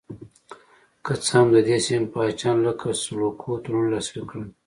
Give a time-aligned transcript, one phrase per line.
[1.05, 4.47] که څه هم د دې سیمې پاچاهانو لکه سلوکو تړونونه لاسلیک کړل.